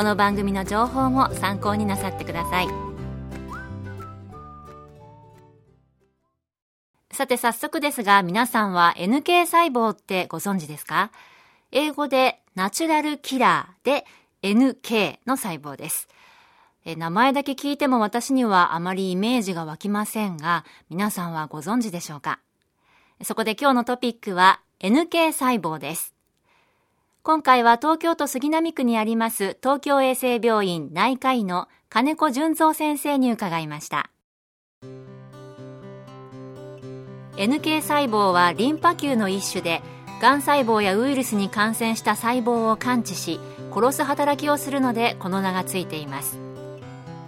[0.00, 2.68] この番組の情報も参考になさってください。
[7.12, 11.10] さて早速ですが皆さんは NK 細胞ってご存知ですか？
[11.70, 14.06] 英語でナチュラルキラーで
[14.42, 16.08] NK の細胞です。
[16.86, 22.40] 名前だけ聞いても私にはあまりイメージが湧きませんが皆さんはご存知でしょうか？
[23.22, 26.14] そこで今日のトピックは NK 細胞です。
[27.22, 34.10] 今回は東京都杉並区にあります東京衛生病院内科医の金子純三先生に伺いました。
[37.36, 39.82] NK 細胞はリンパ球の一種で
[40.20, 43.38] がん細胞やウイルスに感染した細胞を感知し
[43.70, 46.38] 殺す働きをするのでこの名がついています。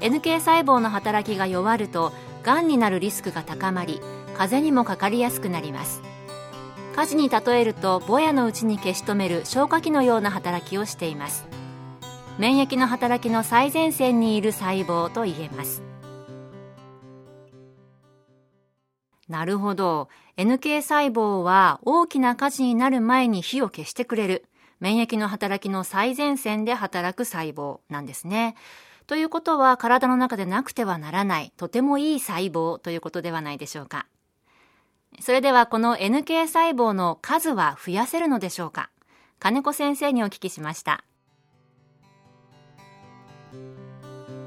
[0.00, 2.12] NK 細胞の働きが弱ると
[2.44, 4.00] がんになるリスクが高まり
[4.34, 6.00] 風邪にもかかりやすくなります。
[7.00, 11.46] 火事に例えるとぼやのうちに消し止める消火器のような働きをしています。
[12.36, 15.82] 免疫の働きの最前線にいる細胞と言えます。
[19.28, 20.10] なるほど。
[20.36, 24.44] NK 細胞は大きな火事になる前に火を消してくれる。
[24.78, 28.56] 免疫の働きの最前線で働く細胞なんですね。
[29.06, 34.04] ということは体の中でなくてはならないとてもいい細胞ということではないでしょうか。
[35.18, 38.90] それではこの NK 細胞の数は増やせるのでしょうか？
[39.38, 41.04] 金子先生にお聞きしました。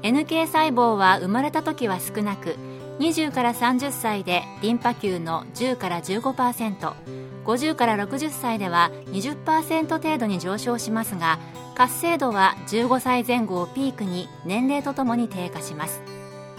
[0.02, 2.56] NK 細胞は生まれた時は少なく
[2.98, 11.38] 20から30歳でリンパ球の10から 15%50 から60歳では20%程度に上昇しますが
[11.74, 16.02] 活性度は15歳前後をピークに年齢とともに低下します。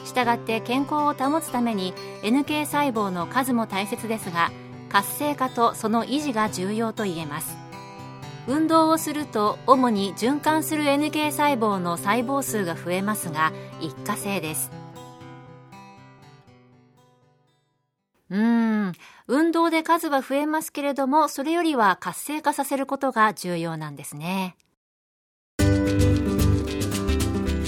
[0.05, 4.51] したがって健康を保つために NK 細胞の数も大切ですが
[4.89, 7.57] 活性化とその維持が重要と言えます。
[8.47, 13.51] 運動をすると主に循環する NK 細胞の細胞数が増えますが
[13.81, 14.71] 一過性です。
[18.29, 18.93] うん。
[19.27, 24.55] 運動で数は増えますけれどもそれよりは活性化させることが重要なんですね。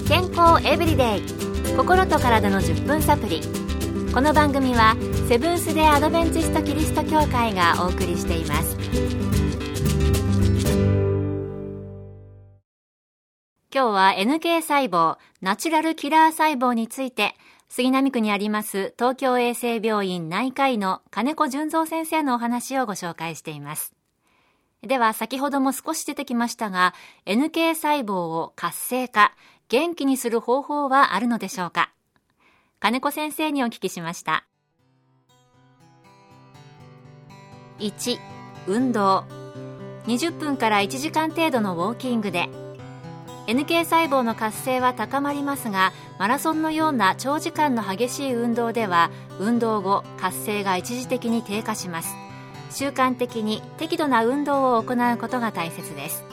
[0.07, 1.46] 健康エブリデイ。
[1.75, 3.41] 心と体の10分サプリ
[4.13, 4.95] この番組は
[5.27, 8.77] セブンス・デ・アドベンチスト・キリスト教会がお送りしています。
[13.77, 17.35] 今日は NK 細胞ナチュラルキラー細胞について
[17.69, 23.93] 杉並区にあります東京衛生病院内科医の金子純三先生のお話をご紹介しています。
[24.81, 26.93] では先ほども少し出てきましたが
[27.25, 29.35] NK 細胞を活性化
[29.69, 31.91] 元気にする方法はあるのでしょうか？
[32.79, 34.45] 金子先生にお聞きしました。
[37.79, 38.17] 1
[38.67, 39.25] 運動。
[40.05, 42.47] 20分から1時間程度のウォーキングで。
[43.47, 52.15] NK 細胞の活性は高まりますがマラソンのような長時間の激しい運動では運動後活性が一時的に低下します。
[52.71, 56.23] 習慣的に適度な運動を行うことが大切です。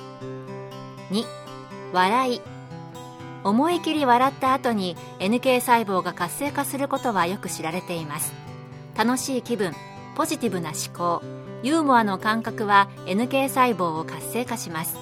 [1.10, 1.24] 2
[1.92, 2.53] 笑い。
[3.44, 8.32] 思い切り笑った後に NK 細胞が活性化することはよく知られています。
[8.96, 9.72] 楽しい気分
[10.16, 11.22] ポジティブな思考
[11.62, 14.96] ユーモアの感覚は NK 細胞を活性化します。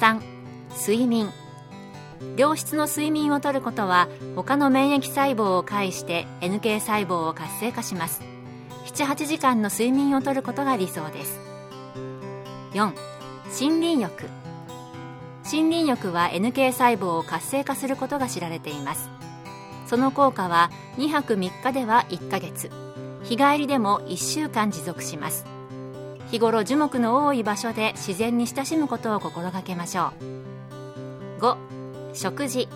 [0.00, 0.20] 3
[0.76, 1.30] 睡眠。
[2.36, 8.22] 良質の睡眠をとることは他の免疫細胞を介して NK 細胞を活性化します。
[8.86, 11.40] 78時間の睡眠をとることが理想です。
[12.72, 12.92] 4
[13.60, 14.47] 森林浴。
[15.50, 19.08] 森林浴は NK 細胞を活性化することが知られています。
[19.86, 22.70] その効果は2泊3日では1ヶ月。
[23.22, 25.46] 日帰りでも1週間持続します。
[26.30, 30.12] 日頃樹木の多い場所で自然に親しむことを心がけましょ
[31.38, 31.40] う。
[31.40, 31.56] 5
[32.12, 32.68] 食事。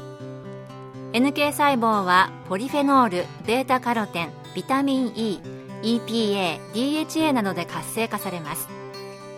[1.12, 5.40] NK 細胞はポリフェノールベータカロテンビタミン E
[5.82, 8.81] EPA DHA などで活性化されます。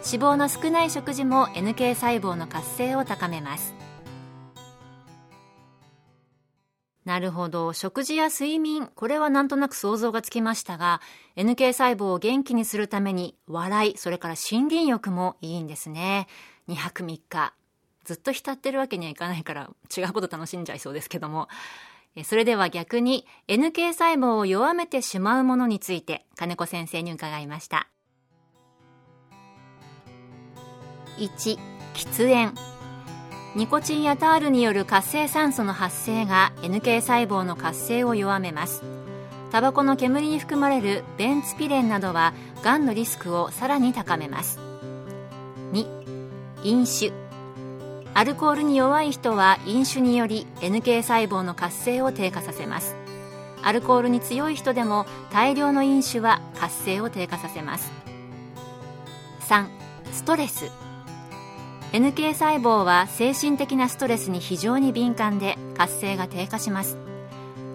[0.04, 3.74] 肪の少ない食事も NK 細胞の活性を高めます
[7.04, 7.72] なるほど。
[7.74, 11.02] 食事や睡眠、これはなんとなく想像がつきましたが、
[11.36, 16.28] NK 細胞を元気にするために、笑い、それから森林浴もいいんですね。
[16.68, 17.52] 2泊3日。
[18.04, 21.48] ずっと浸ってるわけにはいかないから違うこと楽しんじゃいそうですけども。
[22.24, 27.88] それでは逆に NK 細胞を弱めてしまうものについて金子先生に伺いました。
[31.18, 31.58] 1、
[31.94, 32.54] 喫煙。
[33.54, 38.82] ニコチンやタールによる活性酸素の発生が NK 細胞の活性を弱めます。
[39.52, 44.58] タバコの煙に含まれるベンツピレンなどはがんのリスクをさらに高めます。
[45.72, 45.86] 2、
[46.64, 47.12] 飲酒。
[48.16, 52.94] アルコールに弱い人は飲酒により NK 細胞の活性を低下させます
[53.60, 57.90] アルコールに強い人でも大量の飲酒は活性を低下させます
[59.48, 59.66] 3
[60.12, 60.70] ストレス
[61.94, 66.98] NK 細胞は精神的なストレスに非常に敏感で活性が低下します。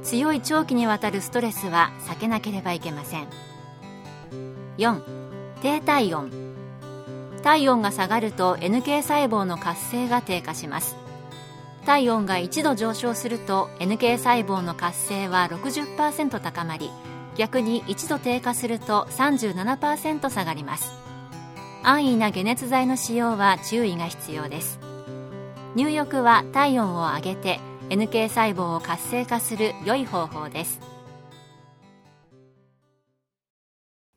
[0.04, 3.30] 強い長期にわたるストレスは避けなければいけません。
[4.78, 5.02] 4
[5.62, 6.30] 低体温。
[7.44, 10.98] 体温が下がると NK 細胞の活性が低下します。
[11.86, 16.92] 体温が1度上昇すると NK 細胞の活性は60%高まり
[17.38, 21.09] 逆に1度低下すると37%下がります。
[21.84, 24.80] 安易な解熱剤の使用は注意が必要です
[25.76, 27.60] 入浴は体温を上げて
[27.90, 30.80] NK 細胞を活性化する良い方法です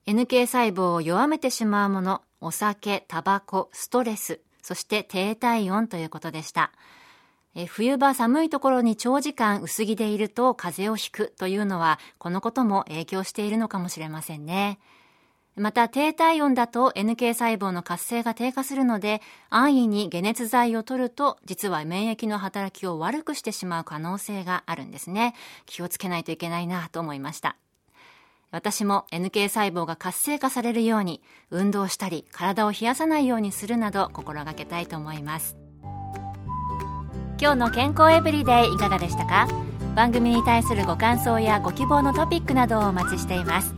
[0.07, 6.73] NK 細胞を弱めてしまうものお酒、タバコ、ストレス、そして低体温ということでした。
[7.55, 14.79] え冬場寒いところに長時間薄着でいると風邪をひくというのはこのことも影響しているのかもしれませんね。
[15.57, 19.21] また低体温だと NK 細胞の活性が低下するので
[19.51, 25.35] 安易に解熱剤を取ると実は免疫の働きを悪くしてしまう可能性があるんですね。
[25.67, 27.57] 気をつけないといけないなと思いました。
[28.51, 35.57] 私も NK 細胞が活性化されるように運動したり体を冷やさないようにするなど心がけたいと思います
[37.41, 39.49] 今日の健康エブリデイいかがでしたか？
[39.97, 43.75] 番組に対するご感想やご希望のトピックなどをお待ちしています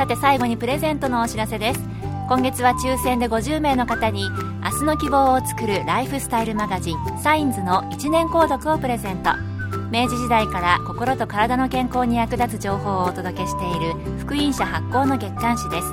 [0.00, 1.80] さて最後にプレゼントのお知らせです。
[2.26, 4.30] 今月は抽選で50名の方に
[4.62, 9.32] 明日の希望を作るライフスタイルマガジンサインズの1年購読をプレゼント。
[9.90, 15.92] 明治時代から心と体の健康に役立つ情報をお届けしている福音社発行の月刊誌です。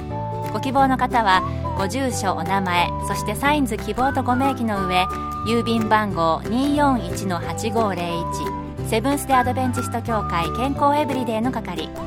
[0.53, 1.41] ご希望の方は
[1.77, 5.03] ご住所お名前そしてサインズ希望とご名義の上
[5.49, 12.06] 郵便番号241-8501セブンス・デ・アドベンチスト協会健康エブリデイの係。